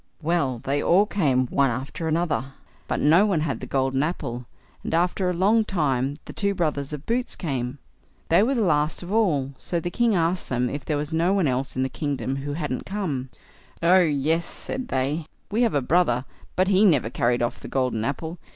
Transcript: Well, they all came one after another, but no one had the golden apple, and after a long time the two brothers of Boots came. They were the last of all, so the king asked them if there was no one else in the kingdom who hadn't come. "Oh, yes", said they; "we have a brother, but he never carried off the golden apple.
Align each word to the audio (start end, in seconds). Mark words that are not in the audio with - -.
Well, 0.23 0.57
they 0.63 0.81
all 0.81 1.05
came 1.05 1.45
one 1.49 1.69
after 1.69 2.07
another, 2.07 2.53
but 2.87 2.99
no 2.99 3.23
one 3.27 3.41
had 3.41 3.59
the 3.59 3.67
golden 3.67 4.01
apple, 4.01 4.47
and 4.83 4.95
after 4.95 5.29
a 5.29 5.31
long 5.33 5.63
time 5.63 6.17
the 6.25 6.33
two 6.33 6.55
brothers 6.55 6.91
of 6.91 7.05
Boots 7.05 7.35
came. 7.35 7.77
They 8.29 8.41
were 8.41 8.55
the 8.55 8.61
last 8.63 9.03
of 9.03 9.11
all, 9.13 9.51
so 9.59 9.79
the 9.79 9.91
king 9.91 10.15
asked 10.15 10.49
them 10.49 10.71
if 10.71 10.83
there 10.85 10.97
was 10.97 11.13
no 11.13 11.33
one 11.33 11.47
else 11.47 11.75
in 11.75 11.83
the 11.83 11.87
kingdom 11.87 12.37
who 12.37 12.53
hadn't 12.53 12.87
come. 12.87 13.29
"Oh, 13.83 13.99
yes", 14.01 14.45
said 14.47 14.87
they; 14.87 15.27
"we 15.51 15.61
have 15.61 15.75
a 15.75 15.83
brother, 15.83 16.25
but 16.55 16.67
he 16.67 16.83
never 16.83 17.11
carried 17.11 17.43
off 17.43 17.59
the 17.59 17.67
golden 17.67 18.03
apple. 18.03 18.39